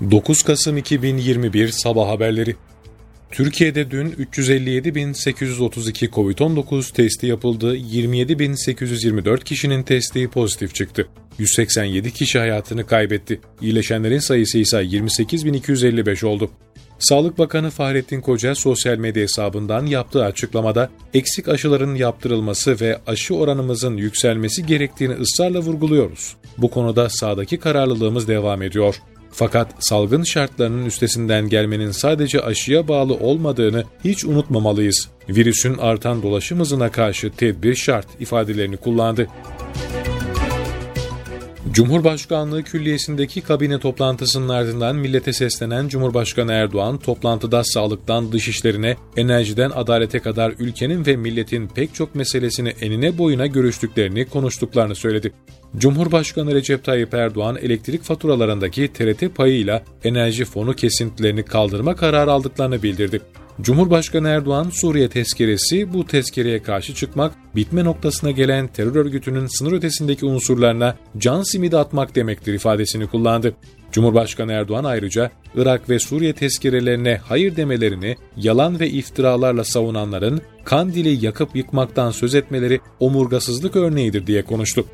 [0.00, 2.56] 9 Kasım 2021 Sabah Haberleri
[3.30, 11.08] Türkiye'de dün 357.832 COVID-19 testi yapıldı, 27.824 kişinin testi pozitif çıktı.
[11.38, 13.40] 187 kişi hayatını kaybetti.
[13.60, 16.50] İyileşenlerin sayısı ise 28.255 oldu.
[16.98, 23.96] Sağlık Bakanı Fahrettin Koca sosyal medya hesabından yaptığı açıklamada eksik aşıların yaptırılması ve aşı oranımızın
[23.96, 26.36] yükselmesi gerektiğini ısrarla vurguluyoruz.
[26.58, 28.96] Bu konuda sağdaki kararlılığımız devam ediyor.
[29.32, 35.08] Fakat salgın şartlarının üstesinden gelmenin sadece aşıya bağlı olmadığını hiç unutmamalıyız.
[35.28, 39.26] Virüsün artan dolaşım hızına karşı tedbir şart ifadelerini kullandı.
[41.72, 50.54] Cumhurbaşkanlığı Külliyesi'ndeki kabine toplantısının ardından millete seslenen Cumhurbaşkanı Erdoğan, toplantıda sağlıktan dışişlerine, enerjiden adalete kadar
[50.58, 55.32] ülkenin ve milletin pek çok meselesini enine boyuna görüştüklerini, konuştuklarını söyledi.
[55.78, 63.20] Cumhurbaşkanı Recep Tayyip Erdoğan elektrik faturalarındaki TRT payıyla enerji fonu kesintilerini kaldırma kararı aldıklarını bildirdi.
[63.60, 70.26] Cumhurbaşkanı Erdoğan, Suriye tezkeresi bu tezkereye karşı çıkmak, bitme noktasına gelen terör örgütünün sınır ötesindeki
[70.26, 73.54] unsurlarına can simidi atmak demektir ifadesini kullandı.
[73.92, 81.56] Cumhurbaşkanı Erdoğan ayrıca Irak ve Suriye tezkerelerine hayır demelerini yalan ve iftiralarla savunanların Kandil'i yakıp
[81.56, 84.84] yıkmaktan söz etmeleri omurgasızlık örneğidir diye konuştu.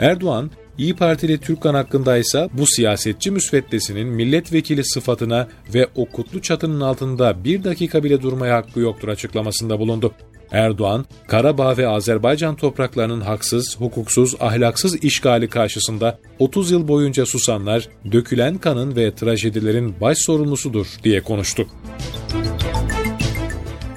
[0.00, 6.80] Erdoğan, İyi Partili Türkkan hakkında ise bu siyasetçi müsveddesinin milletvekili sıfatına ve o kutlu çatının
[6.80, 10.14] altında bir dakika bile durmaya hakkı yoktur açıklamasında bulundu.
[10.50, 18.58] Erdoğan, Karabağ ve Azerbaycan topraklarının haksız, hukuksuz, ahlaksız işgali karşısında 30 yıl boyunca susanlar, dökülen
[18.58, 21.66] kanın ve trajedilerin baş sorumlusudur diye konuştu.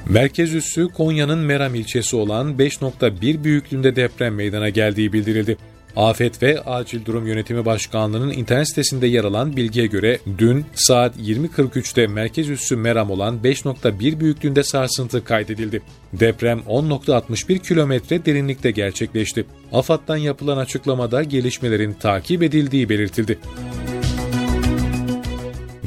[0.10, 5.58] Merkez üssü Konya'nın Meram ilçesi olan 5.1 büyüklüğünde deprem meydana geldiği bildirildi.
[5.96, 12.08] Afet ve Acil Durum Yönetimi Başkanlığı'nın internet sitesinde yer alan bilgiye göre dün saat 20.43'te
[12.08, 15.82] merkez üssü Meram olan 5.1 büyüklüğünde sarsıntı kaydedildi.
[16.14, 19.46] Deprem 10.61 kilometre derinlikte gerçekleşti.
[19.74, 23.40] AFAD'dan yapılan açıklamada gelişmelerin takip edildiği belirtildi.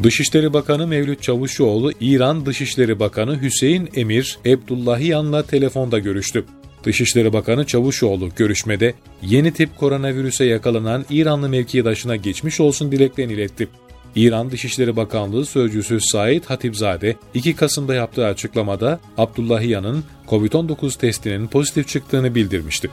[0.03, 6.45] Dışişleri Bakanı Mevlüt Çavuşoğlu, İran Dışişleri Bakanı Hüseyin Emir Ebdullahiyan'la telefonda görüştü.
[6.85, 13.69] Dışişleri Bakanı Çavuşoğlu görüşmede yeni tip koronavirüse yakalanan İranlı mevkidaşına geçmiş olsun dileklerini iletti.
[14.17, 22.35] İran Dışişleri Bakanlığı Sözcüsü Said Hatipzade 2 Kasım'da yaptığı açıklamada Abdullahiyan'ın COVID-19 testinin pozitif çıktığını
[22.35, 22.91] bildirmişti.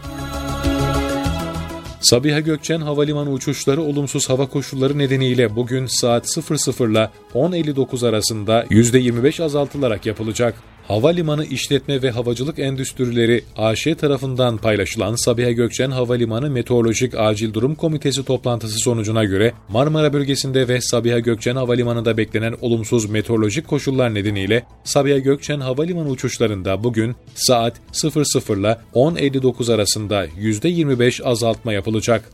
[2.01, 9.43] Sabiha Gökçen Havalimanı uçuşları olumsuz hava koşulları nedeniyle bugün saat 00 ile 10.59 arasında %25
[9.43, 10.55] azaltılarak yapılacak.
[10.91, 18.25] Havalimanı İşletme ve Havacılık Endüstrileri AŞ tarafından paylaşılan Sabiha Gökçen Havalimanı Meteorolojik Acil Durum Komitesi
[18.25, 25.17] toplantısı sonucuna göre Marmara bölgesinde ve Sabiha Gökçen Havalimanı'nda beklenen olumsuz meteorolojik koşullar nedeniyle Sabiha
[25.17, 32.29] Gökçen Havalimanı uçuşlarında bugün saat 00 ile 10.59 arasında %25 azaltma yapılacak.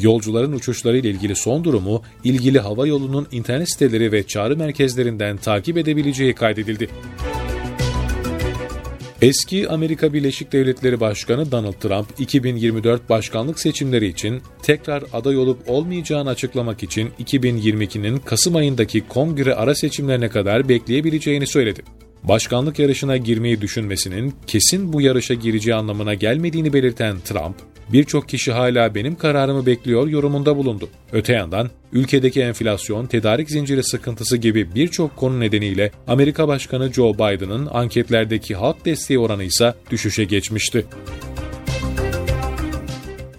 [0.00, 5.76] Yolcuların uçuşları ile ilgili son durumu ilgili hava yolunun internet siteleri ve çağrı merkezlerinden takip
[5.76, 6.88] edebileceği kaydedildi.
[9.22, 16.30] Eski Amerika Birleşik Devletleri Başkanı Donald Trump, 2024 başkanlık seçimleri için tekrar aday olup olmayacağını
[16.30, 21.82] açıklamak için 2022'nin Kasım ayındaki kongre ara seçimlerine kadar bekleyebileceğini söyledi.
[22.22, 27.56] Başkanlık yarışına girmeyi düşünmesinin kesin bu yarışa gireceği anlamına gelmediğini belirten Trump,
[27.92, 30.88] birçok kişi hala benim kararımı bekliyor yorumunda bulundu.
[31.12, 37.68] Öte yandan ülkedeki enflasyon, tedarik zinciri sıkıntısı gibi birçok konu nedeniyle Amerika Başkanı Joe Biden'ın
[37.72, 40.86] anketlerdeki halk desteği oranı ise düşüşe geçmişti.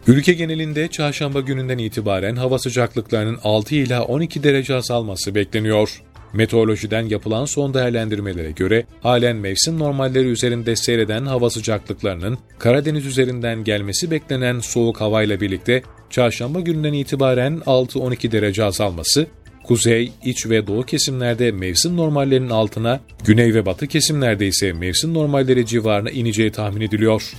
[0.08, 6.02] Ülke genelinde çarşamba gününden itibaren hava sıcaklıklarının 6 ila 12 derece azalması bekleniyor.
[6.34, 14.12] Meteorolojiden yapılan son değerlendirmelere göre halen mevsim normalleri üzerinde seyreden hava sıcaklıklarının Karadeniz üzerinden gelmesi
[14.12, 19.28] beklenen soğuk havayla birlikte çarşamba gününden itibaren 6-12 derece azalması,
[19.63, 25.66] kuzey, iç ve doğu kesimlerde mevsim normallerinin altına, güney ve batı kesimlerde ise mevsim normalleri
[25.66, 27.34] civarına ineceği tahmin ediliyor.